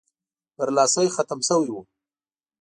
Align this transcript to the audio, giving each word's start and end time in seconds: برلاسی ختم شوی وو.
برلاسی 0.57 1.05
ختم 1.15 1.39
شوی 1.47 1.69
وو. 1.73 1.81